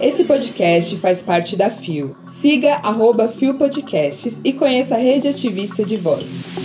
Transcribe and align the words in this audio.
Esse 0.00 0.24
podcast 0.24 0.96
faz 0.96 1.22
parte 1.22 1.56
da 1.56 1.70
FIO. 1.70 2.16
Siga 2.24 2.74
arroba 2.82 3.28
FIO 3.28 3.54
Podcasts 3.54 4.40
e 4.44 4.52
conheça 4.52 4.96
a 4.96 4.98
rede 4.98 5.28
ativista 5.28 5.84
de 5.84 5.96
vozes. 5.96 6.56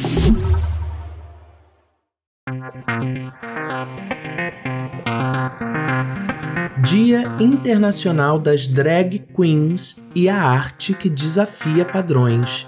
Dia 6.83 7.23
Internacional 7.39 8.40
das 8.40 8.65
Drag 8.65 9.20
Queens 9.36 10.02
e 10.15 10.29
a 10.29 10.42
arte 10.42 10.94
que 10.94 11.10
desafia 11.10 11.84
padrões. 11.84 12.65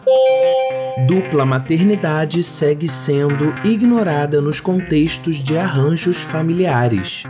Dupla 1.08 1.46
maternidade 1.46 2.44
segue 2.44 2.88
sendo 2.88 3.54
ignorada 3.64 4.42
nos 4.42 4.60
contextos 4.60 5.38
de 5.38 5.58
arranjos 5.58 6.18
familiares. 6.18 7.24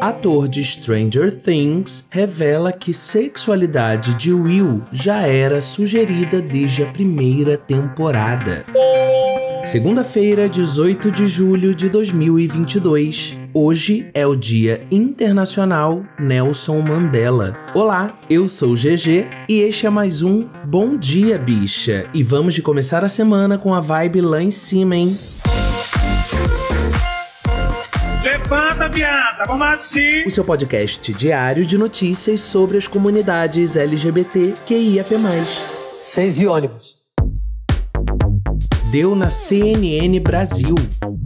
Ator 0.00 0.48
de 0.48 0.62
Stranger 0.62 1.30
Things 1.34 2.06
revela 2.10 2.72
que 2.72 2.92
sexualidade 2.92 4.14
de 4.14 4.32
Will 4.32 4.82
já 4.92 5.26
era 5.26 5.60
sugerida 5.60 6.42
desde 6.42 6.82
a 6.82 6.86
primeira 6.86 7.56
temporada. 7.56 8.64
Segunda-feira, 9.64 10.46
18 10.46 11.10
de 11.10 11.26
julho 11.26 11.74
de 11.74 11.88
2022. 11.88 13.40
Hoje 13.54 14.10
é 14.12 14.26
o 14.26 14.36
Dia 14.36 14.86
Internacional 14.90 16.04
Nelson 16.18 16.82
Mandela. 16.82 17.56
Olá, 17.74 18.18
eu 18.28 18.46
sou 18.46 18.72
o 18.72 18.74
GG 18.74 19.26
e 19.48 19.60
este 19.62 19.86
é 19.86 19.90
mais 19.90 20.22
um 20.22 20.46
Bom 20.66 20.98
Dia 20.98 21.38
Bicha. 21.38 22.06
E 22.12 22.22
vamos 22.22 22.52
de 22.52 22.60
começar 22.60 23.02
a 23.04 23.08
semana 23.08 23.56
com 23.56 23.74
a 23.74 23.80
vibe 23.80 24.20
lá 24.20 24.42
em 24.42 24.50
cima, 24.50 24.96
hein? 24.96 25.16
Levanta, 28.22 28.90
viada, 28.90 29.44
vamos 29.46 29.66
assim! 29.66 30.24
O 30.26 30.30
seu 30.30 30.44
podcast 30.44 31.10
diário 31.14 31.64
de 31.64 31.78
notícias 31.78 32.42
sobre 32.42 32.76
as 32.76 32.86
comunidades 32.86 33.76
LGBT 33.76 34.56
QIAP+. 34.66 35.14
Seis 36.02 36.38
e 36.38 36.46
ônibus 36.46 37.03
deu 38.94 39.16
na 39.16 39.28
CNN 39.28 40.20
Brasil, 40.20 40.76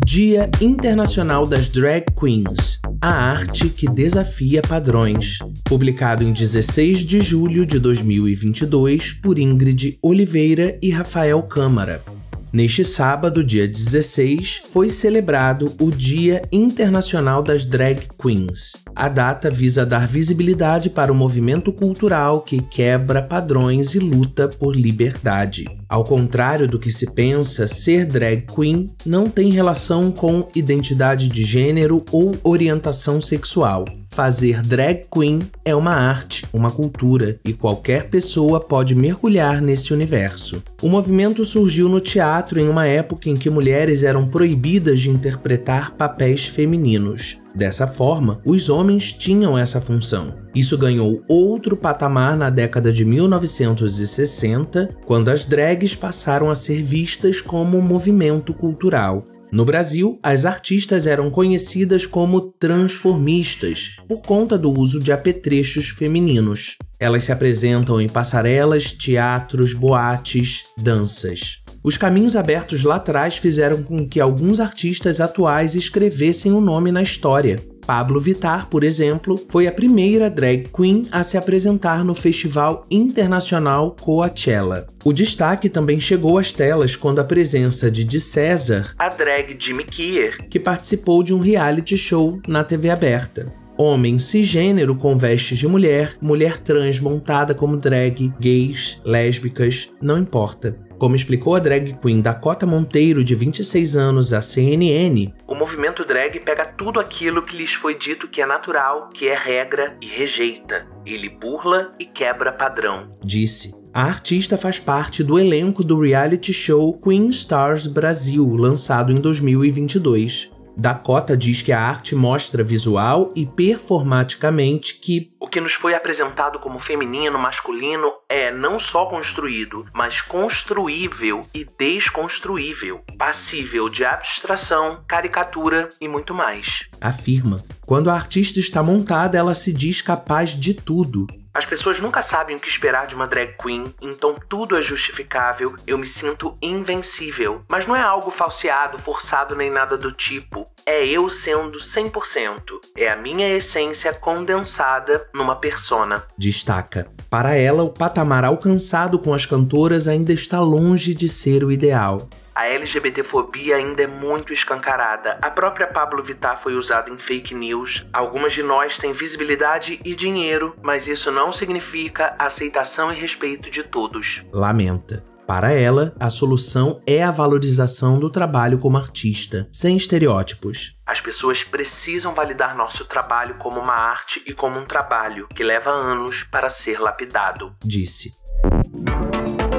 Dia 0.02 0.48
Internacional 0.58 1.46
das 1.46 1.68
Drag 1.68 2.06
Queens, 2.18 2.80
a 2.98 3.12
arte 3.12 3.68
que 3.68 3.86
desafia 3.86 4.62
padrões, 4.62 5.38
publicado 5.64 6.24
em 6.24 6.32
16 6.32 7.00
de 7.00 7.20
julho 7.20 7.66
de 7.66 7.78
2022 7.78 9.12
por 9.12 9.38
Ingrid 9.38 9.98
Oliveira 10.00 10.78
e 10.80 10.88
Rafael 10.90 11.42
Câmara. 11.42 12.02
Neste 12.50 12.82
sábado, 12.82 13.44
dia 13.44 13.68
16, 13.68 14.62
foi 14.70 14.88
celebrado 14.88 15.70
o 15.78 15.90
Dia 15.90 16.40
Internacional 16.50 17.42
das 17.42 17.66
Drag 17.66 18.08
Queens. 18.20 18.72
A 18.96 19.06
data 19.06 19.50
visa 19.50 19.84
dar 19.84 20.08
visibilidade 20.08 20.88
para 20.88 21.12
o 21.12 21.14
movimento 21.14 21.70
cultural 21.70 22.40
que 22.40 22.62
quebra 22.62 23.20
padrões 23.20 23.94
e 23.94 23.98
luta 23.98 24.48
por 24.48 24.74
liberdade. 24.74 25.66
Ao 25.86 26.04
contrário 26.04 26.66
do 26.66 26.78
que 26.78 26.90
se 26.90 27.12
pensa, 27.12 27.68
ser 27.68 28.06
drag 28.06 28.46
queen 28.46 28.90
não 29.04 29.28
tem 29.28 29.50
relação 29.50 30.10
com 30.10 30.48
identidade 30.54 31.28
de 31.28 31.44
gênero 31.44 32.02
ou 32.10 32.34
orientação 32.42 33.20
sexual. 33.20 33.84
Fazer 34.18 34.62
drag 34.62 35.06
queen 35.14 35.38
é 35.64 35.72
uma 35.76 35.92
arte, 35.92 36.44
uma 36.52 36.72
cultura, 36.72 37.38
e 37.44 37.52
qualquer 37.52 38.08
pessoa 38.08 38.58
pode 38.58 38.92
mergulhar 38.92 39.62
nesse 39.62 39.94
universo. 39.94 40.60
O 40.82 40.88
movimento 40.88 41.44
surgiu 41.44 41.88
no 41.88 42.00
teatro 42.00 42.58
em 42.58 42.68
uma 42.68 42.84
época 42.84 43.30
em 43.30 43.34
que 43.34 43.48
mulheres 43.48 44.02
eram 44.02 44.26
proibidas 44.26 44.98
de 44.98 45.08
interpretar 45.08 45.92
papéis 45.92 46.48
femininos. 46.48 47.38
Dessa 47.54 47.86
forma, 47.86 48.40
os 48.44 48.68
homens 48.68 49.12
tinham 49.12 49.56
essa 49.56 49.80
função. 49.80 50.34
Isso 50.52 50.76
ganhou 50.76 51.22
outro 51.28 51.76
patamar 51.76 52.36
na 52.36 52.50
década 52.50 52.92
de 52.92 53.04
1960, 53.04 54.96
quando 55.06 55.28
as 55.28 55.46
drags 55.46 55.94
passaram 55.94 56.50
a 56.50 56.56
ser 56.56 56.82
vistas 56.82 57.40
como 57.40 57.78
um 57.78 57.82
movimento 57.82 58.52
cultural. 58.52 59.24
No 59.50 59.64
Brasil, 59.64 60.18
as 60.22 60.44
artistas 60.44 61.06
eram 61.06 61.30
conhecidas 61.30 62.06
como 62.06 62.40
transformistas, 62.40 63.96
por 64.06 64.20
conta 64.20 64.58
do 64.58 64.70
uso 64.70 65.00
de 65.00 65.10
apetrechos 65.10 65.88
femininos. 65.88 66.76
Elas 67.00 67.24
se 67.24 67.32
apresentam 67.32 68.00
em 68.00 68.08
passarelas, 68.08 68.92
teatros, 68.92 69.72
boates, 69.72 70.64
danças. 70.76 71.62
Os 71.82 71.96
caminhos 71.96 72.36
abertos 72.36 72.82
lá 72.82 72.96
atrás 72.96 73.38
fizeram 73.38 73.82
com 73.82 74.06
que 74.06 74.20
alguns 74.20 74.60
artistas 74.60 75.20
atuais 75.20 75.74
escrevessem 75.74 76.52
o 76.52 76.58
um 76.58 76.60
nome 76.60 76.92
na 76.92 77.02
história. 77.02 77.58
Pablo 77.88 78.20
Vittar, 78.20 78.68
por 78.68 78.84
exemplo, 78.84 79.40
foi 79.48 79.66
a 79.66 79.72
primeira 79.72 80.28
drag 80.28 80.68
queen 80.76 81.08
a 81.10 81.22
se 81.22 81.38
apresentar 81.38 82.04
no 82.04 82.14
Festival 82.14 82.84
Internacional 82.90 83.96
Coachella. 83.98 84.86
O 85.02 85.10
destaque 85.10 85.70
também 85.70 85.98
chegou 85.98 86.36
às 86.36 86.52
telas 86.52 86.96
quando 86.96 87.18
a 87.18 87.24
presença 87.24 87.90
de 87.90 88.04
Di 88.04 88.20
César, 88.20 88.94
a 88.98 89.08
drag 89.08 89.56
Jimmy 89.58 89.84
Kier, 89.84 90.36
que 90.50 90.60
participou 90.60 91.22
de 91.22 91.32
um 91.32 91.40
reality 91.40 91.96
show 91.96 92.38
na 92.46 92.62
TV 92.62 92.90
aberta 92.90 93.50
homem 93.78 94.18
cisgênero 94.18 94.96
com 94.96 95.16
vestes 95.16 95.56
de 95.56 95.68
mulher, 95.68 96.16
mulher 96.20 96.58
trans 96.58 96.98
montada 96.98 97.54
como 97.54 97.76
drag, 97.76 98.32
gays, 98.40 99.00
lésbicas, 99.04 99.88
não 100.02 100.18
importa. 100.18 100.76
Como 100.98 101.14
explicou 101.14 101.54
a 101.54 101.60
drag 101.60 101.96
queen 102.02 102.20
Dakota 102.20 102.66
Monteiro, 102.66 103.22
de 103.22 103.36
26 103.36 103.96
anos, 103.96 104.32
à 104.32 104.42
CNN, 104.42 105.32
movimento 105.68 106.02
drag 106.02 106.40
pega 106.40 106.64
tudo 106.64 106.98
aquilo 106.98 107.42
que 107.42 107.54
lhes 107.54 107.74
foi 107.74 107.94
dito 107.94 108.26
que 108.26 108.40
é 108.40 108.46
natural, 108.46 109.10
que 109.12 109.28
é 109.28 109.36
regra 109.36 109.98
e 110.00 110.06
rejeita. 110.06 110.86
Ele 111.04 111.28
burla 111.28 111.92
e 111.98 112.06
quebra 112.06 112.50
padrão, 112.50 113.14
disse. 113.22 113.76
A 113.92 114.04
artista 114.04 114.56
faz 114.56 114.80
parte 114.80 115.22
do 115.22 115.38
elenco 115.38 115.84
do 115.84 116.00
reality 116.00 116.54
show 116.54 116.98
Queen 116.98 117.28
Stars 117.28 117.86
Brasil, 117.86 118.46
lançado 118.56 119.12
em 119.12 119.16
2022. 119.16 120.50
Dakota 120.78 121.36
diz 121.36 121.60
que 121.60 121.72
a 121.72 121.80
arte 121.80 122.14
mostra 122.14 122.62
visual 122.62 123.32
e 123.34 123.44
performaticamente 123.44 124.94
que 124.94 125.32
o 125.40 125.48
que 125.48 125.60
nos 125.60 125.72
foi 125.72 125.92
apresentado 125.92 126.60
como 126.60 126.78
feminino, 126.78 127.36
masculino 127.36 128.12
é 128.28 128.52
não 128.52 128.78
só 128.78 129.06
construído, 129.06 129.84
mas 129.92 130.20
construível 130.20 131.44
e 131.52 131.66
desconstruível, 131.76 133.00
passível 133.18 133.88
de 133.88 134.04
abstração, 134.04 135.02
caricatura 135.08 135.88
e 136.00 136.06
muito 136.06 136.32
mais. 136.32 136.88
Afirma: 137.00 137.60
quando 137.84 138.08
a 138.08 138.14
artista 138.14 138.60
está 138.60 138.80
montada, 138.80 139.36
ela 139.36 139.54
se 139.54 139.72
diz 139.72 140.00
capaz 140.00 140.50
de 140.50 140.74
tudo, 140.74 141.26
as 141.58 141.66
pessoas 141.66 142.00
nunca 142.00 142.22
sabem 142.22 142.54
o 142.54 142.60
que 142.60 142.68
esperar 142.68 143.08
de 143.08 143.16
uma 143.16 143.26
drag 143.26 143.56
queen, 143.60 143.92
então 144.00 144.36
tudo 144.48 144.76
é 144.76 144.80
justificável, 144.80 145.74
eu 145.84 145.98
me 145.98 146.06
sinto 146.06 146.56
invencível. 146.62 147.62
Mas 147.68 147.84
não 147.84 147.96
é 147.96 148.00
algo 148.00 148.30
falseado, 148.30 148.96
forçado 148.96 149.56
nem 149.56 149.68
nada 149.68 149.98
do 149.98 150.12
tipo. 150.12 150.68
É 150.86 151.04
eu 151.04 151.28
sendo 151.28 151.80
100%. 151.80 152.60
É 152.96 153.08
a 153.08 153.16
minha 153.16 153.48
essência 153.48 154.12
condensada 154.12 155.28
numa 155.34 155.56
persona. 155.56 156.22
Destaca. 156.38 157.08
Para 157.28 157.56
ela, 157.56 157.82
o 157.82 157.90
patamar 157.90 158.44
alcançado 158.44 159.18
com 159.18 159.34
as 159.34 159.44
cantoras 159.44 160.06
ainda 160.06 160.32
está 160.32 160.60
longe 160.60 161.12
de 161.12 161.28
ser 161.28 161.64
o 161.64 161.72
ideal 161.72 162.28
a 162.58 162.66
LGBTfobia 162.66 163.76
ainda 163.76 164.02
é 164.02 164.06
muito 164.08 164.52
escancarada. 164.52 165.38
A 165.40 165.48
própria 165.48 165.86
Pablo 165.86 166.20
Vittar 166.24 166.60
foi 166.60 166.74
usada 166.74 167.08
em 167.08 167.16
fake 167.16 167.54
news. 167.54 168.04
Algumas 168.12 168.52
de 168.52 168.64
nós 168.64 168.98
têm 168.98 169.12
visibilidade 169.12 170.00
e 170.04 170.12
dinheiro, 170.12 170.74
mas 170.82 171.06
isso 171.06 171.30
não 171.30 171.52
significa 171.52 172.34
aceitação 172.36 173.12
e 173.12 173.14
respeito 173.14 173.70
de 173.70 173.84
todos. 173.84 174.44
Lamenta. 174.52 175.24
Para 175.46 175.72
ela, 175.72 176.12
a 176.18 176.28
solução 176.28 177.00
é 177.06 177.22
a 177.22 177.30
valorização 177.30 178.18
do 178.18 178.28
trabalho 178.28 178.78
como 178.78 178.98
artista, 178.98 179.68
sem 179.72 179.96
estereótipos. 179.96 180.98
As 181.06 181.20
pessoas 181.20 181.62
precisam 181.62 182.34
validar 182.34 182.76
nosso 182.76 183.04
trabalho 183.04 183.54
como 183.54 183.78
uma 183.78 183.94
arte 183.94 184.42
e 184.44 184.52
como 184.52 184.80
um 184.80 184.84
trabalho 184.84 185.46
que 185.54 185.62
leva 185.62 185.90
anos 185.90 186.42
para 186.42 186.68
ser 186.68 186.98
lapidado, 186.98 187.72
disse. 187.84 188.32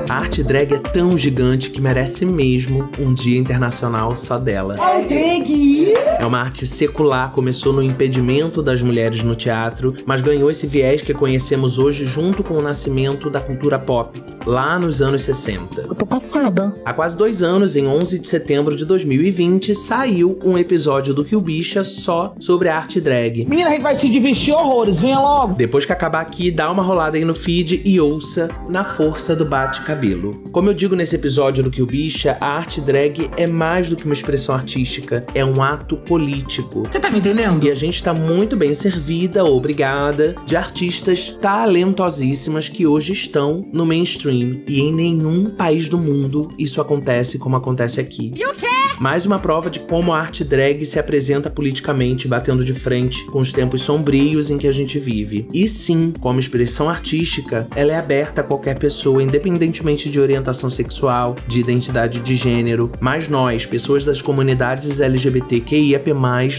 A 0.10 0.16
arte 0.16 0.42
drag 0.42 0.74
é 0.74 0.80
tão 0.80 1.16
gigante 1.16 1.70
que 1.70 1.80
merece 1.80 2.26
mesmo 2.26 2.90
um 2.98 3.14
dia 3.14 3.38
internacional 3.38 4.16
só 4.16 4.40
dela. 4.40 4.76
É 4.76 5.06
drag! 5.06 5.94
É 6.20 6.26
uma 6.26 6.40
arte 6.40 6.66
secular, 6.66 7.32
começou 7.32 7.72
no 7.72 7.84
impedimento 7.84 8.64
das 8.64 8.82
mulheres 8.82 9.22
no 9.22 9.36
teatro, 9.36 9.94
mas 10.08 10.22
ganhou 10.22 10.50
esse 10.50 10.66
viés 10.66 11.04
que 11.04 11.14
conhecemos 11.14 11.78
hoje 11.78 12.08
junto 12.08 12.44
com 12.44 12.56
o 12.56 12.62
nascimento 12.62 13.30
da 13.30 13.40
cultura 13.40 13.78
pop, 13.78 14.20
lá 14.50 14.80
nos 14.80 15.02
anos 15.02 15.22
60. 15.22 15.82
Eu 15.82 15.96
tô 15.96 16.06
passada. 16.06 16.74
Há 16.84 16.92
quase 16.92 17.16
dois 17.16 17.44
anos, 17.44 17.76
em 17.76 17.86
11 17.86 18.20
de 18.20 18.28
setembro 18.28 18.76
de 18.76 18.86
2020, 18.86 19.76
saiu 19.76 20.40
um 20.44 20.58
episódio 20.58 21.14
do 21.14 21.22
Rio 21.22 21.40
Bicha 21.40 21.84
só 21.84 22.34
sobre 22.40 22.68
a 22.68 22.76
arte 22.76 23.00
drag. 23.00 23.46
Menina, 23.46 23.70
a 23.70 23.72
gente 23.74 23.84
vai 23.84 23.96
se 23.96 24.10
divertir 24.10 24.54
horrores, 24.54 25.00
venha 25.00 25.20
logo! 25.20 25.54
Depois 25.54 25.86
que 25.86 25.94
acabar 25.94 26.22
aqui, 26.22 26.50
dá 26.50 26.72
uma 26.72 26.82
rolada 26.82 27.16
aí 27.16 27.24
no 27.24 27.36
feed 27.36 27.82
e 27.86 28.00
ouça 28.00 28.50
Na 28.68 28.84
Força 28.84 29.36
do 29.36 29.46
Bate-Cabeça 29.46 30.00
cabelo. 30.00 30.42
Como 30.52 30.70
eu 30.70 30.74
digo 30.74 30.96
nesse 30.96 31.16
episódio 31.16 31.62
do 31.62 31.70
Que 31.70 31.82
o 31.82 31.86
Bicha, 31.86 32.38
a 32.40 32.48
arte 32.48 32.80
drag 32.80 33.30
é 33.36 33.46
mais 33.46 33.90
do 33.90 33.98
que 33.98 34.06
uma 34.06 34.14
expressão 34.14 34.56
artística, 34.56 35.26
é 35.36 35.44
um 35.44 35.62
ato 35.62 35.98
político. 35.98 36.88
Você 36.90 37.00
tá 37.00 37.12
me 37.12 37.20
entendendo? 37.20 37.66
E 37.66 37.70
a 37.70 37.76
gente 37.76 38.02
tá 38.02 38.14
muito 38.14 38.56
bem 38.56 38.74
servida, 38.74 39.44
obrigada, 39.44 40.36
de 40.46 40.56
artistas 40.56 41.38
talentosíssimas 41.42 42.70
que 42.70 42.88
hoje 42.88 43.12
estão 43.12 43.68
no 43.74 43.86
mainstream. 43.86 44.39
E 44.68 44.80
em 44.80 44.94
nenhum 44.94 45.50
país 45.50 45.88
do 45.88 45.98
mundo 45.98 46.50
isso 46.58 46.82
acontece 46.82 47.38
como 47.38 47.56
acontece 47.56 48.00
aqui. 48.00 48.32
E 48.36 48.46
o 48.46 48.54
quê? 48.54 48.68
Mais 49.00 49.26
uma 49.26 49.40
prova 49.40 49.70
de 49.70 49.80
como 49.80 50.12
a 50.12 50.20
arte 50.20 50.44
drag 50.44 50.86
se 50.86 51.00
apresenta 51.00 51.50
politicamente, 51.50 52.28
batendo 52.28 52.66
de 52.66 52.74
frente 52.74 53.26
com 53.28 53.40
os 53.40 53.54
tempos 53.54 53.82
sombrios 53.82 54.50
em 54.50 54.58
que 54.58 54.68
a 54.68 54.74
gente 54.74 55.00
vive. 55.00 55.48
E 55.54 55.70
sim, 55.70 56.14
como 56.20 56.38
expressão 56.38 56.90
artística, 56.90 57.66
ela 57.78 57.94
é 57.94 57.98
aberta 57.98 58.42
a 58.42 58.44
qualquer 58.44 58.78
pessoa, 58.78 59.24
independentemente 59.24 60.10
de 60.10 60.20
orientação 60.20 60.70
sexual, 60.70 61.38
de 61.48 61.62
identidade 61.62 62.20
de 62.20 62.36
gênero. 62.36 62.92
Mas 63.00 63.30
nós, 63.30 63.66
pessoas 63.66 64.04
das 64.04 64.22
comunidades 64.22 65.00
LGBTQIAP+, 65.00 66.12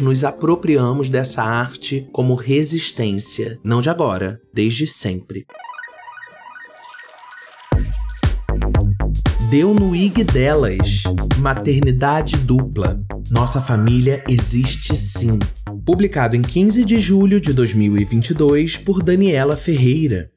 nos 0.02 0.24
apropriamos 0.24 1.10
dessa 1.10 1.42
arte 1.42 2.08
como 2.10 2.34
resistência. 2.34 3.58
Não 3.62 3.82
de 3.82 3.90
agora, 3.90 4.40
desde 4.54 4.86
sempre. 4.86 5.44
Deu 9.50 9.74
no 9.74 9.96
IG 9.96 10.22
delas. 10.22 11.02
Maternidade 11.38 12.36
dupla. 12.36 13.02
Nossa 13.28 13.60
família 13.60 14.22
existe 14.28 14.96
sim. 14.96 15.40
Publicado 15.84 16.36
em 16.36 16.40
15 16.40 16.84
de 16.84 17.00
julho 17.00 17.40
de 17.40 17.52
2022 17.52 18.76
por 18.76 19.02
Daniela 19.02 19.56
Ferreira. 19.56 20.30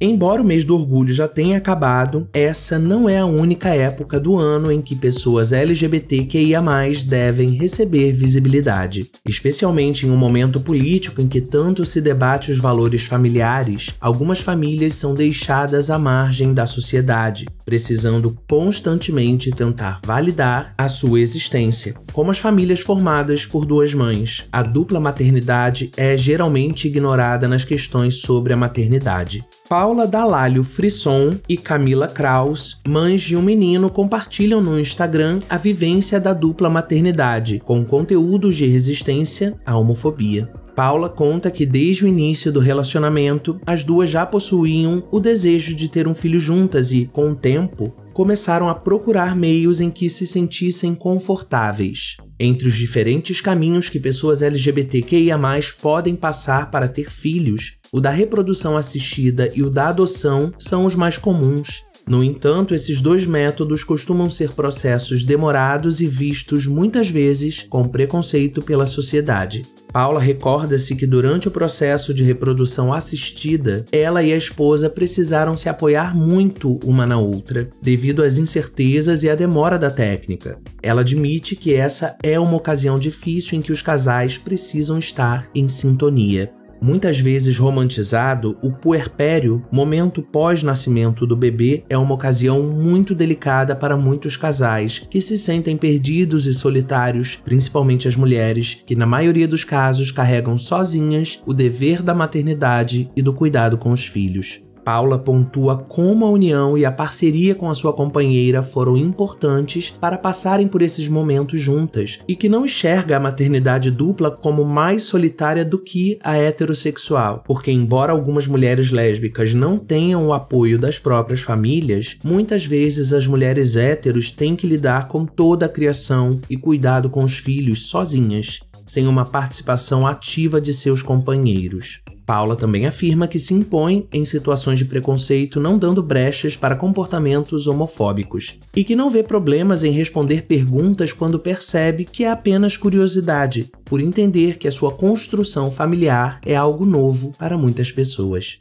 Embora 0.00 0.40
o 0.40 0.44
mês 0.44 0.62
do 0.62 0.76
orgulho 0.76 1.12
já 1.12 1.26
tenha 1.26 1.58
acabado, 1.58 2.28
essa 2.32 2.78
não 2.78 3.08
é 3.08 3.18
a 3.18 3.26
única 3.26 3.70
época 3.70 4.20
do 4.20 4.36
ano 4.36 4.70
em 4.70 4.80
que 4.80 4.94
pessoas 4.94 5.52
LGBTQIA 5.52 6.62
devem 7.04 7.56
receber 7.56 8.12
visibilidade. 8.12 9.10
Especialmente 9.26 10.06
em 10.06 10.10
um 10.10 10.16
momento 10.16 10.60
político 10.60 11.20
em 11.20 11.26
que 11.26 11.40
tanto 11.40 11.84
se 11.84 12.00
debate 12.00 12.52
os 12.52 12.58
valores 12.58 13.06
familiares, 13.06 13.88
algumas 14.00 14.38
famílias 14.38 14.94
são 14.94 15.16
deixadas 15.16 15.90
à 15.90 15.98
margem 15.98 16.54
da 16.54 16.64
sociedade, 16.64 17.48
precisando 17.64 18.38
constantemente 18.48 19.50
tentar 19.50 19.98
validar 20.06 20.74
a 20.78 20.88
sua 20.88 21.18
existência. 21.18 21.94
Como 22.12 22.30
as 22.30 22.38
famílias 22.38 22.80
formadas 22.80 23.44
por 23.44 23.66
duas 23.66 23.92
mães, 23.94 24.46
a 24.52 24.62
dupla 24.62 25.00
maternidade 25.00 25.90
é 25.96 26.16
geralmente 26.16 26.86
ignorada 26.86 27.48
nas 27.48 27.64
questões 27.64 28.20
sobre 28.20 28.52
a 28.52 28.56
maternidade. 28.56 29.42
Paula 29.68 30.06
Dalalho 30.06 30.64
Frisson 30.64 31.34
e 31.46 31.54
Camila 31.54 32.08
Kraus, 32.08 32.80
mães 32.88 33.20
de 33.20 33.36
um 33.36 33.42
menino, 33.42 33.90
compartilham 33.90 34.62
no 34.62 34.80
Instagram 34.80 35.40
a 35.46 35.58
vivência 35.58 36.18
da 36.18 36.32
dupla 36.32 36.70
maternidade, 36.70 37.60
com 37.62 37.84
conteúdos 37.84 38.56
de 38.56 38.66
resistência 38.66 39.60
à 39.66 39.76
homofobia. 39.76 40.50
Paula 40.74 41.10
conta 41.10 41.50
que 41.50 41.66
desde 41.66 42.06
o 42.06 42.08
início 42.08 42.50
do 42.50 42.60
relacionamento, 42.60 43.60
as 43.66 43.84
duas 43.84 44.08
já 44.08 44.24
possuíam 44.24 45.02
o 45.10 45.20
desejo 45.20 45.76
de 45.76 45.86
ter 45.86 46.08
um 46.08 46.14
filho 46.14 46.40
juntas 46.40 46.90
e, 46.90 47.04
com 47.04 47.32
o 47.32 47.34
tempo, 47.34 47.92
começaram 48.18 48.68
a 48.68 48.74
procurar 48.74 49.36
meios 49.36 49.80
em 49.80 49.92
que 49.92 50.10
se 50.10 50.26
sentissem 50.26 50.92
confortáveis. 50.92 52.16
Entre 52.36 52.66
os 52.66 52.74
diferentes 52.74 53.40
caminhos 53.40 53.88
que 53.88 54.00
pessoas 54.00 54.42
LGBTQIA 54.42 55.38
podem 55.80 56.16
passar 56.16 56.68
para 56.68 56.88
ter 56.88 57.12
filhos, 57.12 57.76
o 57.92 58.00
da 58.00 58.10
reprodução 58.10 58.76
assistida 58.76 59.52
e 59.54 59.62
o 59.62 59.70
da 59.70 59.90
adoção 59.90 60.52
são 60.58 60.84
os 60.84 60.96
mais 60.96 61.16
comuns. 61.16 61.84
No 62.08 62.24
entanto, 62.24 62.74
esses 62.74 63.00
dois 63.00 63.24
métodos 63.24 63.84
costumam 63.84 64.28
ser 64.28 64.50
processos 64.50 65.24
demorados 65.24 66.00
e 66.00 66.08
vistos 66.08 66.66
muitas 66.66 67.08
vezes 67.08 67.66
com 67.70 67.84
preconceito 67.84 68.60
pela 68.60 68.88
sociedade. 68.88 69.62
Paula 69.98 70.20
recorda-se 70.20 70.94
que 70.94 71.08
durante 71.08 71.48
o 71.48 71.50
processo 71.50 72.14
de 72.14 72.22
reprodução 72.22 72.92
assistida, 72.92 73.84
ela 73.90 74.22
e 74.22 74.32
a 74.32 74.36
esposa 74.36 74.88
precisaram 74.88 75.56
se 75.56 75.68
apoiar 75.68 76.16
muito 76.16 76.78
uma 76.84 77.04
na 77.04 77.18
outra, 77.18 77.68
devido 77.82 78.22
às 78.22 78.38
incertezas 78.38 79.24
e 79.24 79.28
à 79.28 79.34
demora 79.34 79.76
da 79.76 79.90
técnica. 79.90 80.56
Ela 80.80 81.00
admite 81.00 81.56
que 81.56 81.74
essa 81.74 82.16
é 82.22 82.38
uma 82.38 82.54
ocasião 82.54 82.96
difícil 82.96 83.58
em 83.58 83.60
que 83.60 83.72
os 83.72 83.82
casais 83.82 84.38
precisam 84.38 85.00
estar 85.00 85.50
em 85.52 85.66
sintonia. 85.66 86.52
Muitas 86.80 87.18
vezes 87.18 87.58
romantizado, 87.58 88.56
o 88.62 88.70
puerpério, 88.70 89.64
momento 89.70 90.22
pós-nascimento 90.22 91.26
do 91.26 91.36
bebê, 91.36 91.84
é 91.88 91.98
uma 91.98 92.14
ocasião 92.14 92.62
muito 92.62 93.14
delicada 93.14 93.74
para 93.74 93.96
muitos 93.96 94.36
casais 94.36 95.00
que 95.10 95.20
se 95.20 95.36
sentem 95.36 95.76
perdidos 95.76 96.46
e 96.46 96.54
solitários, 96.54 97.36
principalmente 97.36 98.06
as 98.06 98.16
mulheres, 98.16 98.82
que 98.86 98.94
na 98.94 99.06
maioria 99.06 99.48
dos 99.48 99.64
casos 99.64 100.10
carregam 100.10 100.56
sozinhas 100.56 101.42
o 101.44 101.52
dever 101.52 102.02
da 102.02 102.14
maternidade 102.14 103.10
e 103.16 103.22
do 103.22 103.32
cuidado 103.32 103.76
com 103.76 103.90
os 103.90 104.04
filhos. 104.04 104.62
Paula 104.88 105.18
pontua 105.18 105.76
como 105.76 106.24
a 106.24 106.30
união 106.30 106.78
e 106.78 106.86
a 106.86 106.90
parceria 106.90 107.54
com 107.54 107.68
a 107.68 107.74
sua 107.74 107.92
companheira 107.92 108.62
foram 108.62 108.96
importantes 108.96 109.90
para 109.90 110.16
passarem 110.16 110.66
por 110.66 110.80
esses 110.80 111.08
momentos 111.08 111.60
juntas 111.60 112.20
e 112.26 112.34
que 112.34 112.48
não 112.48 112.64
enxerga 112.64 113.18
a 113.18 113.20
maternidade 113.20 113.90
dupla 113.90 114.30
como 114.30 114.64
mais 114.64 115.02
solitária 115.02 115.62
do 115.62 115.78
que 115.78 116.18
a 116.24 116.38
heterossexual, 116.38 117.44
porque 117.46 117.70
embora 117.70 118.12
algumas 118.12 118.46
mulheres 118.46 118.90
lésbicas 118.90 119.52
não 119.52 119.78
tenham 119.78 120.26
o 120.26 120.32
apoio 120.32 120.78
das 120.78 120.98
próprias 120.98 121.42
famílias, 121.42 122.16
muitas 122.24 122.64
vezes 122.64 123.12
as 123.12 123.26
mulheres 123.26 123.76
héteros 123.76 124.30
têm 124.30 124.56
que 124.56 124.66
lidar 124.66 125.06
com 125.08 125.26
toda 125.26 125.66
a 125.66 125.68
criação 125.68 126.40
e 126.48 126.56
cuidado 126.56 127.10
com 127.10 127.22
os 127.22 127.36
filhos 127.36 127.90
sozinhas, 127.90 128.60
sem 128.86 129.06
uma 129.06 129.26
participação 129.26 130.06
ativa 130.06 130.58
de 130.62 130.72
seus 130.72 131.02
companheiros. 131.02 132.00
Paula 132.28 132.56
também 132.56 132.84
afirma 132.84 133.26
que 133.26 133.38
se 133.38 133.54
impõe 133.54 134.06
em 134.12 134.22
situações 134.22 134.78
de 134.78 134.84
preconceito, 134.84 135.58
não 135.58 135.78
dando 135.78 136.02
brechas 136.02 136.58
para 136.58 136.76
comportamentos 136.76 137.66
homofóbicos, 137.66 138.60
e 138.76 138.84
que 138.84 138.94
não 138.94 139.08
vê 139.08 139.22
problemas 139.22 139.82
em 139.82 139.92
responder 139.92 140.42
perguntas 140.42 141.10
quando 141.10 141.38
percebe 141.38 142.04
que 142.04 142.24
é 142.24 142.30
apenas 142.30 142.76
curiosidade, 142.76 143.70
por 143.82 143.98
entender 143.98 144.58
que 144.58 144.68
a 144.68 144.72
sua 144.72 144.92
construção 144.92 145.70
familiar 145.70 146.38
é 146.44 146.54
algo 146.54 146.84
novo 146.84 147.34
para 147.38 147.56
muitas 147.56 147.90
pessoas. 147.90 148.58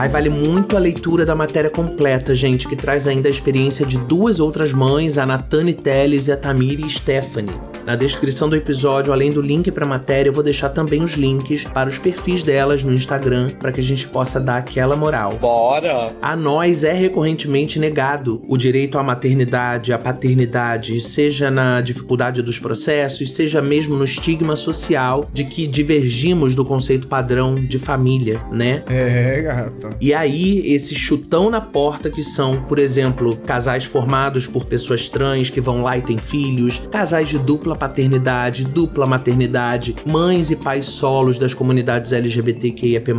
Aí 0.00 0.08
vale 0.08 0.30
muito 0.30 0.78
a 0.78 0.80
leitura 0.80 1.26
da 1.26 1.34
matéria 1.34 1.68
completa, 1.68 2.34
gente, 2.34 2.66
que 2.66 2.74
traz 2.74 3.06
ainda 3.06 3.28
a 3.28 3.30
experiência 3.30 3.84
de 3.84 3.98
duas 3.98 4.40
outras 4.40 4.72
mães, 4.72 5.18
a 5.18 5.26
Natane 5.26 5.74
Teles 5.74 6.26
e 6.26 6.32
a 6.32 6.38
Tamiri 6.38 6.88
Stephanie. 6.88 7.60
Na 7.84 7.96
descrição 7.96 8.48
do 8.48 8.56
episódio, 8.56 9.12
além 9.12 9.30
do 9.30 9.42
link 9.42 9.70
para 9.70 9.84
a 9.84 9.88
matéria, 9.88 10.30
eu 10.30 10.32
vou 10.32 10.42
deixar 10.42 10.70
também 10.70 11.02
os 11.02 11.12
links 11.12 11.64
para 11.64 11.90
os 11.90 11.98
perfis 11.98 12.42
delas 12.42 12.82
no 12.82 12.94
Instagram 12.94 13.48
para 13.58 13.72
que 13.72 13.80
a 13.80 13.82
gente 13.82 14.08
possa 14.08 14.40
dar 14.40 14.56
aquela 14.56 14.96
moral. 14.96 15.34
Bora! 15.38 16.14
A 16.22 16.34
nós 16.34 16.82
é 16.82 16.94
recorrentemente 16.94 17.78
negado 17.78 18.42
o 18.48 18.56
direito 18.56 18.96
à 18.96 19.02
maternidade, 19.02 19.92
à 19.92 19.98
paternidade, 19.98 20.98
seja 20.98 21.50
na 21.50 21.82
dificuldade 21.82 22.40
dos 22.40 22.58
processos, 22.58 23.34
seja 23.34 23.60
mesmo 23.60 23.96
no 23.96 24.04
estigma 24.04 24.56
social 24.56 25.28
de 25.30 25.44
que 25.44 25.66
divergimos 25.66 26.54
do 26.54 26.64
conceito 26.64 27.06
padrão 27.06 27.54
de 27.54 27.78
família, 27.78 28.40
né? 28.50 28.82
É, 28.86 29.42
gata. 29.42 29.89
E 30.00 30.12
aí, 30.12 30.72
esse 30.72 30.94
chutão 30.94 31.50
na 31.50 31.60
porta 31.60 32.10
que 32.10 32.22
são, 32.22 32.62
por 32.64 32.78
exemplo, 32.78 33.36
casais 33.36 33.84
formados 33.84 34.46
por 34.46 34.64
pessoas 34.64 35.08
trans 35.08 35.50
que 35.50 35.60
vão 35.60 35.82
lá 35.82 35.96
e 35.96 36.02
têm 36.02 36.18
filhos, 36.18 36.82
casais 36.90 37.28
de 37.28 37.38
dupla 37.38 37.76
paternidade, 37.76 38.64
dupla 38.64 39.06
maternidade, 39.06 39.94
mães 40.06 40.50
e 40.50 40.56
pais 40.56 40.86
solos 40.86 41.38
das 41.38 41.54
comunidades 41.54 42.12
LGBTQIAP+. 42.12 43.10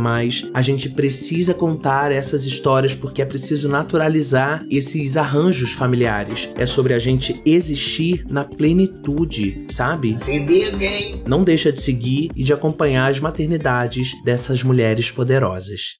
A 0.54 0.62
gente 0.62 0.88
precisa 0.88 1.54
contar 1.54 2.12
essas 2.12 2.46
histórias 2.46 2.94
porque 2.94 3.22
é 3.22 3.24
preciso 3.24 3.68
naturalizar 3.68 4.64
esses 4.70 5.16
arranjos 5.16 5.72
familiares. 5.72 6.48
É 6.56 6.66
sobre 6.66 6.94
a 6.94 6.98
gente 6.98 7.40
existir 7.44 8.24
na 8.28 8.44
plenitude, 8.44 9.66
sabe? 9.68 10.16
Se 10.20 10.38
liga, 10.38 11.22
Não 11.26 11.44
deixa 11.44 11.72
de 11.72 11.80
seguir 11.80 12.30
e 12.34 12.42
de 12.42 12.52
acompanhar 12.52 13.10
as 13.10 13.20
maternidades 13.20 14.12
dessas 14.24 14.62
mulheres 14.62 15.10
poderosas. 15.10 15.96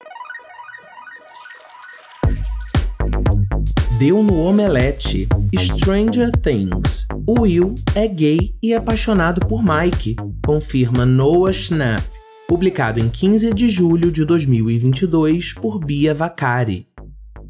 Deu 4.02 4.20
no 4.20 4.36
Omelete, 4.40 5.28
Stranger 5.56 6.32
Things. 6.32 7.06
Will 7.38 7.72
é 7.94 8.08
gay 8.08 8.52
e 8.60 8.74
apaixonado 8.74 9.46
por 9.46 9.62
Mike, 9.62 10.16
confirma 10.44 11.06
Noah 11.06 11.52
Schnapp, 11.52 12.02
publicado 12.48 12.98
em 12.98 13.08
15 13.08 13.54
de 13.54 13.68
julho 13.68 14.10
de 14.10 14.24
2022 14.24 15.52
por 15.52 15.78
Bia 15.78 16.12
Vacari. 16.12 16.88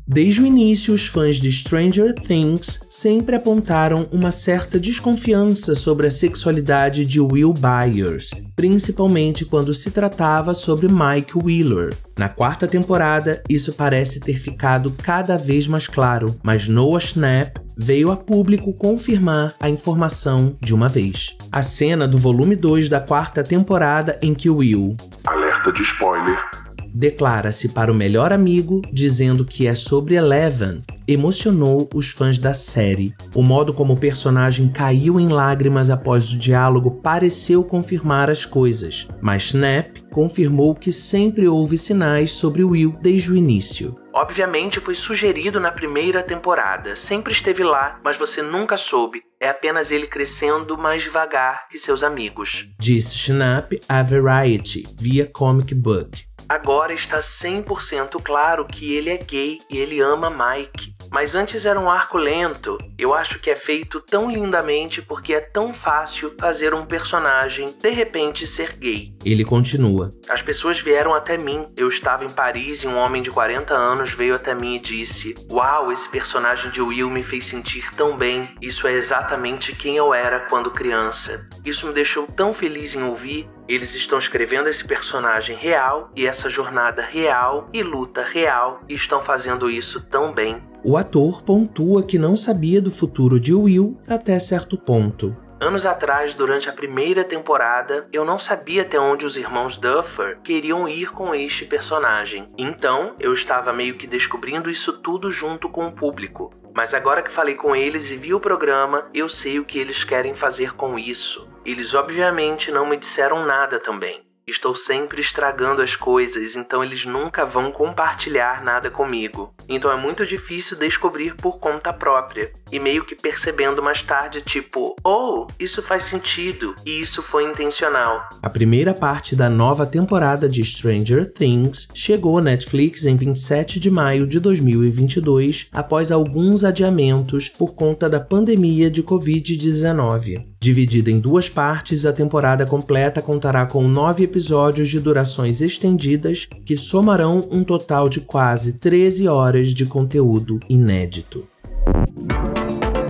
Desde 0.07 0.43
o 0.43 0.47
início, 0.47 0.93
os 0.93 1.07
fãs 1.07 1.37
de 1.37 1.51
Stranger 1.51 2.15
Things 2.15 2.81
sempre 2.89 3.37
apontaram 3.37 4.09
uma 4.11 4.31
certa 4.31 4.79
desconfiança 4.79 5.75
sobre 5.75 6.07
a 6.07 6.11
sexualidade 6.11 7.05
de 7.05 7.21
Will 7.21 7.55
Byers, 7.55 8.31
principalmente 8.57 9.45
quando 9.45 9.73
se 9.73 9.91
tratava 9.91 10.55
sobre 10.55 10.89
Mike 10.89 11.39
Wheeler. 11.39 11.95
Na 12.19 12.29
quarta 12.29 12.67
temporada, 12.67 13.43
isso 13.49 13.73
parece 13.73 14.21
ter 14.21 14.39
ficado 14.39 14.93
cada 15.03 15.39
vez 15.39 15.67
mais 15.67 15.87
claro, 15.87 16.37
mas 16.43 16.69
Noah 16.69 17.01
Schnapp 17.01 17.61
veio 17.77 18.11
a 18.11 18.17
público 18.17 18.73
confirmar 18.75 19.55
a 19.59 19.71
informação 19.71 20.57
de 20.61 20.75
uma 20.75 20.89
vez. 20.89 21.37
A 21.51 21.63
cena 21.63 22.07
do 22.07 22.19
volume 22.19 22.57
2 22.57 22.89
da 22.89 23.01
quarta 23.01 23.43
temporada 23.43 24.19
em 24.21 24.35
que 24.35 24.51
Will 24.51 24.97
Alerta 25.25 25.73
de 25.73 25.83
spoiler. 25.83 26.62
Declara-se 26.95 27.69
para 27.71 27.91
o 27.91 27.95
melhor 27.95 28.33
amigo 28.33 28.83
dizendo 28.93 29.45
que 29.45 29.67
é 29.67 29.75
sobre 29.75 30.15
Eleven 30.15 30.83
emocionou 31.07 31.89
os 31.95 32.11
fãs 32.11 32.39
da 32.39 32.55
série. 32.55 33.15
O 33.35 33.43
modo 33.43 33.73
como 33.75 33.95
o 33.95 33.99
personagem 33.99 34.69
caiu 34.69 35.19
em 35.19 35.29
lágrimas 35.29 35.91
após 35.91 36.33
o 36.33 36.39
diálogo 36.39 36.91
pareceu 37.03 37.65
confirmar 37.65 38.31
as 38.31 38.47
coisas, 38.47 39.09
mas 39.21 39.45
Snap 39.45 39.99
confirmou 40.11 40.75
que 40.75 40.93
sempre 40.93 41.49
houve 41.49 41.77
sinais 41.77 42.33
sobre 42.33 42.63
Will 42.63 42.97
desde 43.01 43.33
o 43.33 43.37
início. 43.37 43.97
Obviamente 44.15 44.79
foi 44.79 44.95
sugerido 44.95 45.59
na 45.59 45.73
primeira 45.73 46.23
temporada, 46.23 46.95
sempre 46.95 47.33
esteve 47.33 47.65
lá, 47.65 47.99
mas 48.05 48.19
você 48.19 48.43
nunca 48.43 48.77
soube. 48.77 49.23
É 49.41 49.49
apenas 49.49 49.91
ele 49.91 50.07
crescendo 50.07 50.77
mais 50.77 51.03
devagar 51.03 51.67
que 51.69 51.79
seus 51.79 52.03
amigos, 52.03 52.69
disse 52.79 53.17
Schnapp 53.17 53.81
à 53.89 54.03
Variety 54.03 54.85
via 54.99 55.27
Comic 55.27 55.75
Book. 55.75 56.27
Agora 56.53 56.93
está 56.93 57.19
100% 57.21 58.23
claro 58.23 58.67
que 58.67 58.93
ele 58.93 59.09
é 59.09 59.17
gay 59.17 59.63
e 59.71 59.79
ele 59.79 60.03
ama 60.03 60.29
Mike. 60.29 60.95
Mas 61.13 61.35
antes 61.35 61.67
era 61.67 61.79
um 61.79 61.91
arco 61.91 62.17
lento. 62.17 62.79
Eu 62.99 63.15
acho 63.15 63.39
que 63.39 63.51
é 63.51 63.57
feito 63.57 64.01
tão 64.01 64.31
lindamente 64.31 65.03
porque 65.03 65.35
é 65.35 65.41
tão 65.41 65.75
fácil 65.75 66.35
fazer 66.41 66.73
um 66.73 66.87
personagem 66.87 67.67
de 67.81 67.91
repente 67.91 68.47
ser 68.47 68.73
gay. 68.79 69.15
Ele 69.23 69.45
continua. 69.45 70.15
As 70.27 70.41
pessoas 70.41 70.81
vieram 70.81 71.13
até 71.15 71.37
mim. 71.37 71.67
Eu 71.77 71.89
estava 71.89 72.25
em 72.25 72.31
Paris 72.31 72.83
e 72.83 72.87
um 72.87 72.97
homem 72.97 73.21
de 73.21 73.31
40 73.31 73.75
anos 73.75 74.13
veio 74.13 74.35
até 74.35 74.55
mim 74.55 74.77
e 74.77 74.81
disse: 74.81 75.35
Uau, 75.51 75.93
esse 75.93 76.09
personagem 76.09 76.71
de 76.71 76.81
Will 76.81 77.11
me 77.11 77.23
fez 77.23 77.45
sentir 77.45 77.91
tão 77.95 78.17
bem. 78.17 78.41
Isso 78.63 78.87
é 78.87 78.93
exatamente 78.93 79.77
quem 79.77 79.97
eu 79.97 80.15
era 80.15 80.41
quando 80.41 80.71
criança. 80.71 81.47
Isso 81.63 81.87
me 81.87 81.93
deixou 81.93 82.27
tão 82.27 82.55
feliz 82.55 82.95
em 82.95 83.03
ouvir. 83.03 83.47
Eles 83.69 83.95
estão 83.95 84.19
escrevendo 84.19 84.69
esse 84.69 84.85
personagem 84.85 85.57
real 85.57 86.11
e 86.17 86.27
essa 86.27 86.49
jornada 86.49 87.03
real 87.03 87.69
e 87.73 87.83
luta 87.83 88.23
real 88.23 88.81
e 88.89 88.95
estão 88.95 89.23
fazendo 89.23 89.71
isso 89.71 90.01
tão 90.01 90.33
bem. 90.33 90.72
O 90.85 90.97
ator 90.97 91.43
pontua 91.43 92.03
que 92.03 92.19
não 92.19 92.37
sabia 92.37 92.83
do 92.83 92.91
futuro 92.91 93.39
de 93.39 93.55
Will 93.55 93.97
até 94.09 94.37
certo 94.41 94.77
ponto. 94.77 95.37
Anos 95.61 95.87
atrás, 95.87 96.35
durante 96.35 96.69
a 96.69 96.73
primeira 96.73 97.23
temporada, 97.23 98.09
eu 98.13 98.25
não 98.25 98.37
sabia 98.37 98.83
até 98.83 98.99
onde 98.99 99.25
os 99.25 99.37
irmãos 99.37 99.79
Duffer 99.79 100.41
queriam 100.43 100.89
ir 100.89 101.13
com 101.13 101.33
este 101.33 101.65
personagem. 101.65 102.49
Então, 102.59 103.15
eu 103.21 103.33
estava 103.33 103.73
meio 103.73 103.97
que 103.97 104.09
descobrindo 104.09 104.69
isso 104.69 104.93
tudo 104.95 105.31
junto 105.31 105.69
com 105.69 105.87
o 105.87 105.93
público. 105.93 106.53
Mas 106.75 106.95
agora 106.95 107.23
que 107.23 107.31
falei 107.31 107.55
com 107.55 107.77
eles 107.77 108.11
e 108.11 108.17
vi 108.17 108.35
o 108.35 108.41
programa, 108.41 109.07
eu 109.15 109.29
sei 109.29 109.61
o 109.61 109.65
que 109.65 109.79
eles 109.79 110.03
querem 110.03 110.35
fazer 110.35 110.75
com 110.75 110.99
isso. 110.99 111.49
Eles 111.65 111.95
obviamente 111.95 112.73
não 112.73 112.85
me 112.85 112.97
disseram 112.97 113.47
nada 113.47 113.79
também. 113.79 114.32
Estou 114.45 114.75
sempre 114.75 115.21
estragando 115.21 115.81
as 115.81 115.95
coisas, 115.95 116.57
então 116.57 116.83
eles 116.83 117.07
nunca 117.07 117.47
vão 117.47 117.71
compartilhar 117.71 118.65
nada 118.65 118.91
comigo. 118.91 119.55
Então 119.69 119.93
é 119.93 119.97
muito 119.97 120.27
difícil 120.27 120.77
descobrir 120.77 121.37
por 121.37 121.59
conta 121.59 121.93
própria. 121.93 122.51
E 122.71 122.81
meio 122.81 123.05
que 123.05 123.15
percebendo 123.15 123.81
mais 123.81 124.03
tarde, 124.03 124.43
tipo, 124.43 124.97
oh, 125.05 125.47
isso 125.61 125.81
faz 125.81 126.05
sentido 126.05 126.75
e 126.85 127.01
isso 127.01 127.23
foi 127.23 127.45
intencional. 127.45 128.29
A 128.43 128.51
primeira 128.51 128.93
parte 128.93 129.37
da 129.37 129.49
nova 129.49 129.87
temporada 129.87 130.49
de 130.49 130.65
Stranger 130.65 131.33
Things 131.33 131.87
chegou 131.95 132.39
à 132.39 132.43
Netflix 132.43 133.07
em 133.07 133.17
27 133.17 133.79
de 133.79 133.91
maio 133.91 134.27
de 134.27 134.41
2022, 134.41 135.69
após 135.73 136.11
alguns 136.11 136.65
adiamentos 136.65 137.49
por 137.49 137.75
conta 137.75 138.11
da 138.11 138.19
pandemia 138.19 138.91
de 138.91 139.05
Covid-19. 139.05 140.52
Dividida 140.63 141.11
em 141.11 141.19
duas 141.19 141.49
partes, 141.49 142.07
a 142.07 142.13
temporada 142.13 142.65
completa 142.65 143.21
contará 143.21 143.67
com 143.67 143.89
nove 143.89 144.23
episódios 144.23 144.89
de 144.89 145.01
durações 145.01 145.61
estendidas 145.61 146.49
que 146.65 146.77
somarão 146.77 147.49
um 147.51 147.65
total 147.65 148.09
de 148.09 148.21
quase 148.21 148.75
13 148.75 149.27
horas 149.27 149.75
de 149.75 149.85
conteúdo 149.85 150.61
inédito. 150.69 151.49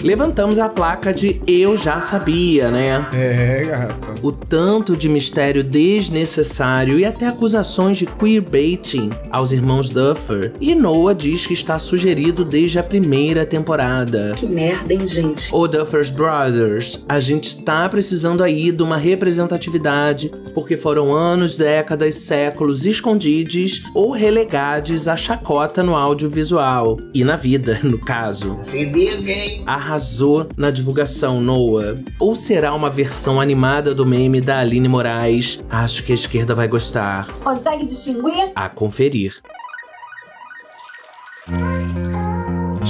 Levantamos 0.03 0.59
a 0.59 0.71
placa 0.71 1.13
de 1.13 1.43
Eu 1.47 1.77
Já 1.77 2.01
Sabia, 2.01 2.71
né? 2.71 3.07
É, 3.13 3.65
gata. 3.67 4.12
O 4.23 4.31
tanto 4.31 4.97
de 4.97 5.09
mistério 5.09 5.65
desnecessário 5.65 6.97
e 6.97 7.05
até 7.05 7.27
acusações 7.27 7.99
de 7.99 8.07
queerbaiting 8.07 9.11
aos 9.33 9.51
irmãos 9.51 9.91
Duffer. 9.91 10.53
E 10.61 10.77
Noah 10.77 11.13
diz 11.13 11.45
que 11.45 11.53
está 11.53 11.77
sugerido 11.77 12.45
desde 12.45 12.79
a 12.79 12.85
primeira 12.85 13.45
temporada. 13.45 14.33
Que 14.37 14.47
merda, 14.47 14.95
hein, 14.95 15.05
gente? 15.05 15.53
Ô 15.53 15.67
Duffers 15.67 16.09
Brothers, 16.09 17.05
a 17.09 17.19
gente 17.19 17.65
tá 17.65 17.89
precisando 17.89 18.45
aí 18.45 18.71
de 18.71 18.83
uma 18.85 18.97
representatividade, 18.97 20.31
porque 20.55 20.77
foram 20.77 21.13
anos, 21.13 21.57
décadas, 21.57 22.15
séculos 22.15 22.87
escondidos 22.87 23.83
ou 23.93 24.13
relegados 24.13 25.09
à 25.09 25.17
chacota 25.17 25.83
no 25.83 25.97
audiovisual. 25.97 26.97
E 27.13 27.25
na 27.25 27.37
vida, 27.37 27.81
no 27.83 27.99
caso. 27.99 28.57
Se 28.63 28.85
liga, 28.85 29.33
hein? 29.33 29.65
Arrasou 29.67 30.47
na 30.57 30.71
divulgação, 30.71 31.41
Noah. 31.41 31.99
Ou 32.21 32.37
será 32.37 32.73
uma 32.73 32.89
versão 32.89 33.41
animada 33.41 33.93
do 33.93 34.12
meme 34.13 34.43
da 34.43 34.61
Aline 34.61 34.89
Moraes? 34.89 35.65
Acho 35.71 36.05
que 36.05 36.13
a 36.13 36.15
esquerda 36.15 36.55
vai 36.55 36.69
gostar. 36.69 37.29
Consegue 37.39 37.87
distinguir? 37.87 38.53
A 38.55 38.69
conferir. 38.69 39.41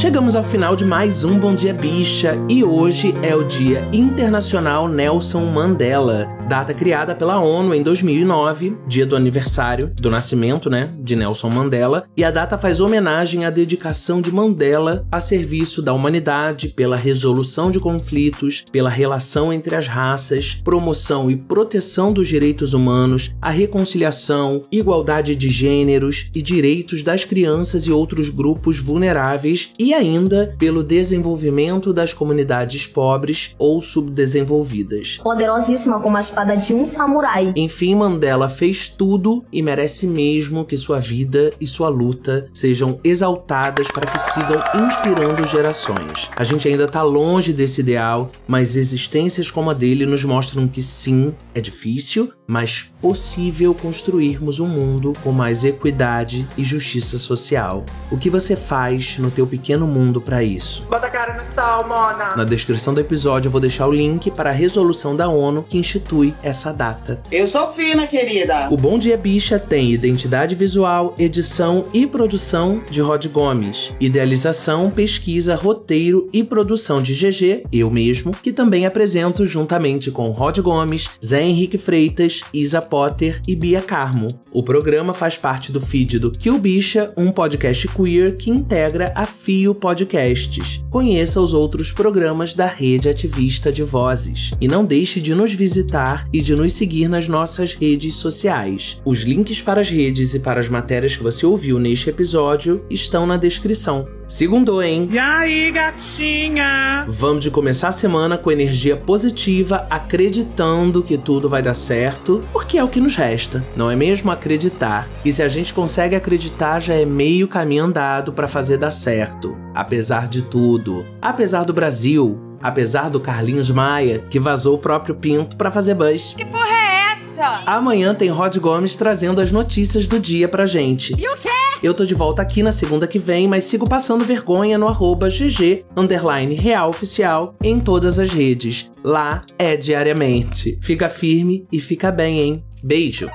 Chegamos 0.03 0.35
ao 0.35 0.43
final 0.43 0.75
de 0.75 0.85
mais 0.85 1.23
um 1.23 1.39
Bom 1.39 1.55
Dia 1.55 1.73
Bicha 1.73 2.37
e 2.49 2.65
hoje 2.65 3.15
é 3.23 3.37
o 3.37 3.45
Dia 3.45 3.89
Internacional 3.93 4.89
Nelson 4.89 5.45
Mandela, 5.45 6.27
data 6.49 6.75
criada 6.75 7.15
pela 7.15 7.39
ONU 7.39 7.73
em 7.73 7.85
2009, 7.85 8.77
dia 8.85 9.07
do 9.07 9.15
aniversário 9.15 9.93
do 9.95 10.11
nascimento, 10.11 10.69
né, 10.69 10.93
de 10.99 11.15
Nelson 11.15 11.49
Mandela, 11.51 12.05
e 12.17 12.25
a 12.25 12.33
data 12.33 12.59
faz 12.59 12.81
homenagem 12.81 13.45
à 13.45 13.51
dedicação 13.51 14.21
de 14.21 14.33
Mandela 14.33 15.07
a 15.11 15.21
serviço 15.21 15.81
da 15.81 15.93
humanidade 15.93 16.71
pela 16.71 16.97
resolução 16.97 17.71
de 17.71 17.79
conflitos, 17.79 18.65
pela 18.73 18.91
relação 18.91 19.53
entre 19.53 19.77
as 19.77 19.87
raças, 19.87 20.61
promoção 20.65 21.31
e 21.31 21.37
proteção 21.37 22.13
dos 22.13 22.27
direitos 22.27 22.75
humanos, 22.75 23.33
a 23.41 23.51
reconciliação, 23.51 24.65
igualdade 24.73 25.37
de 25.37 25.49
gêneros 25.49 26.29
e 26.35 26.43
direitos 26.43 27.05
das 27.05 27.25
crianças 27.25 27.87
e 27.87 27.93
outros 27.93 28.29
grupos 28.29 28.81
vulneráveis 28.81 29.73
e 29.79 29.92
ainda 29.95 30.55
pelo 30.59 30.83
desenvolvimento 30.83 31.93
das 31.93 32.13
comunidades 32.13 32.87
pobres 32.87 33.55
ou 33.59 33.81
subdesenvolvidas. 33.81 35.19
Poderosíssima 35.23 36.01
como 36.01 36.17
a 36.17 36.21
espada 36.21 36.57
de 36.57 36.75
um 36.75 36.85
samurai. 36.85 37.53
Enfim, 37.57 37.95
Mandela 37.95 38.49
fez 38.49 38.89
tudo 38.89 39.45
e 39.53 39.63
merece 39.63 40.07
mesmo 40.07 40.65
que 40.65 40.77
sua 40.77 40.99
vida 40.99 41.53
e 41.61 41.67
sua 41.67 41.89
luta 41.89 42.49
sejam 42.53 42.99
exaltadas 43.03 43.89
para 43.89 44.07
que 44.07 44.19
sigam 44.19 44.63
inspirando 44.87 45.47
gerações. 45.47 46.31
A 46.37 46.45
gente 46.45 46.69
ainda 46.69 46.89
tá 46.89 47.03
longe 47.03 47.53
desse 47.53 47.81
ideal, 47.81 48.31
mas 48.47 48.77
existências 48.77 49.51
como 49.51 49.71
a 49.71 49.75
dele 49.75 50.07
nos 50.07 50.25
mostram 50.25 50.69
que 50.69 50.83
sim, 50.83 51.35
é 51.55 51.61
difícil, 51.61 52.33
mas 52.53 52.93
possível 53.01 53.75
construirmos 53.75 54.61
um 54.61 54.69
mundo 54.69 55.15
com 55.25 55.33
mais 55.33 55.65
equidade 55.65 56.47
e 56.59 56.63
justiça 56.63 57.19
social. 57.19 57.83
O 58.11 58.19
que 58.19 58.29
você 58.29 58.55
faz 58.55 59.17
no 59.17 59.31
teu 59.31 59.47
pequeno 59.47 59.87
mundo 59.87 60.21
para 60.21 60.45
isso? 60.45 60.85
Bota 60.91 61.07
a 61.07 61.11
cara 61.11 61.43
no 61.43 61.55
sol, 61.55 61.89
mona. 61.89 62.37
Na 62.37 62.45
descrição 62.45 62.93
do 62.93 63.01
episódio 63.01 63.49
eu 63.49 63.53
vou 63.53 63.61
deixar 63.61 63.87
o 63.87 63.93
link 63.93 64.31
para 64.31 64.51
a 64.51 64.53
resolução 64.53 65.17
da 65.17 65.31
ONU 65.31 65.65
que 65.67 65.79
institui 65.79 66.35
essa 66.43 66.73
data. 66.73 67.23
Eu 67.33 67.49
sou 67.49 67.69
fina, 67.69 68.07
querida. 68.07 68.69
O 68.71 68.77
Bom 68.77 68.99
Dia 68.99 69.17
Bicha 69.17 69.59
tem 69.59 69.91
identidade 69.91 70.55
visual, 70.55 71.15
edição 71.19 71.87
e 71.95 72.07
produção 72.07 72.83
de 72.91 73.01
Rod 73.01 73.27
Gomes, 73.29 73.95
idealização, 73.99 74.91
pesquisa, 74.91 75.55
roteiro 75.55 76.29
e 76.35 76.45
produção 76.45 77.01
de 77.01 77.15
GG, 77.15 77.65
eu 77.73 77.91
mesmo, 77.91 78.33
que 78.43 78.53
também 78.53 78.85
apresento 78.85 79.47
juntamente 79.47 80.11
com 80.11 80.31
Rod 80.31 80.59
Gomes, 80.59 81.09
Zé 81.25 81.41
Henrique 81.41 81.79
Freitas 81.79 82.42
Isa 82.53 82.81
Potter 82.81 83.41
e 83.47 83.57
Bia 83.57 83.81
Carmo. 83.81 84.29
O 84.51 84.63
programa 84.63 85.15
faz 85.15 85.37
parte 85.37 85.73
do 85.73 85.81
feed 85.81 86.19
do 86.19 86.31
Kill 86.31 86.59
Bicha, 86.59 87.13
um 87.17 87.31
podcast 87.31 87.89
queer 87.89 88.37
que 88.37 88.51
integra 88.51 89.13
a 89.15 89.27
Fio 89.27 89.75
Podcasts. 89.75 90.85
Conheça 90.91 91.41
os 91.41 91.55
outros 91.55 91.93
programas 91.93 92.55
da 92.55 92.67
rede 92.67 93.09
ativista 93.09 93.73
de 93.73 93.83
vozes. 93.83 94.53
E 94.61 94.69
não 94.69 94.85
deixe 94.85 95.21
de 95.21 95.35
nos 95.35 95.53
visitar 95.53 96.29
e 96.33 96.41
de 96.41 96.55
nos 96.55 96.73
seguir 96.75 97.09
nas 97.09 97.29
nossas 97.29 97.75
redes 97.75 98.17
sociais. 98.17 99.01
Os 99.05 99.21
links 99.21 99.61
para 99.63 99.81
as 99.81 99.89
redes 99.89 100.35
e 100.35 100.41
para 100.41 100.61
as 100.61 100.69
matérias 100.69 101.17
que 101.17 101.23
você 101.23 101.47
ouviu 101.47 101.79
neste 101.79 102.11
episódio 102.11 102.85
estão 102.91 103.27
na 103.27 103.37
descrição. 103.37 104.07
Segundo, 104.33 104.83
hein? 104.83 105.11
E 105.13 105.19
aí, 105.19 105.71
gatinha? 105.71 107.05
Vamos 107.07 107.43
de 107.43 107.51
começar 107.51 107.89
a 107.89 107.93
semana 107.93 108.39
com 108.39 108.51
energia 108.51 108.97
positiva, 108.97 109.87
acreditando 109.91 111.03
que 111.03 111.19
tudo 111.19 111.51
vai 111.51 111.61
dar 111.61 111.75
certo, 111.75 112.43
porque 112.51 112.79
é 112.79 112.83
o 112.83 112.89
que 112.89 112.99
nos 112.99 113.15
resta, 113.15 113.63
não 113.77 113.91
é 113.91 113.95
mesmo? 113.95 114.31
Acreditar. 114.31 115.07
E 115.23 115.31
se 115.31 115.43
a 115.43 115.49
gente 115.49 115.75
consegue 115.75 116.17
acreditar, 116.17 116.81
já 116.81 116.95
é 116.95 117.05
meio 117.05 117.47
caminho 117.47 117.85
andado 117.85 118.33
para 118.33 118.49
fazer 118.49 118.79
dar 118.79 118.91
certo. 118.91 119.55
Apesar 119.75 120.29
de 120.29 120.41
tudo. 120.41 121.05
Apesar 121.21 121.65
do 121.65 121.75
Brasil. 121.75 122.41
Apesar 122.63 123.11
do 123.11 123.21
Carlinhos 123.21 123.69
Maia, 123.69 124.25
que 124.31 124.41
vazou 124.41 124.77
o 124.77 124.79
próprio 124.79 125.15
pinto 125.15 125.57
para 125.59 125.71
fazer 125.71 125.93
buzz. 125.93 126.33
Que 126.33 126.47
porra 126.47 126.75
é 126.75 127.13
essa? 127.13 127.65
Amanhã 127.67 128.15
tem 128.15 128.31
Rod 128.31 128.57
Gomes 128.57 128.97
trazendo 128.97 129.43
as 129.43 129.53
notícias 129.53 130.07
do 130.07 130.19
dia 130.19 130.49
pra 130.49 130.65
gente. 130.65 131.13
E 131.19 131.29
o 131.29 131.37
quê? 131.37 131.52
Eu 131.83 131.93
tô 131.93 132.05
de 132.07 132.15
volta 132.15 132.41
aqui 132.41 132.63
na 132.63 132.71
segunda 132.71 133.09
que 133.09 133.19
vem, 133.19 133.49
mas 133.49 133.65
sigo 133.65 133.89
passando 133.89 134.25
vergonha 134.25 134.79
no 134.79 134.87
arroba 134.87 135.29
GG 135.29 135.85
underline 135.97 136.55
real 136.55 136.89
oficial 136.89 137.57
em 137.61 137.81
todas 137.81 138.21
as 138.21 138.31
redes. 138.31 138.89
Lá 139.03 139.45
é 139.59 139.77
diariamente. 139.77 140.79
Fica 140.81 141.09
firme 141.09 141.67
e 141.73 141.81
fica 141.81 142.13
bem, 142.13 142.39
hein? 142.39 142.65
Beijo! 142.85 143.29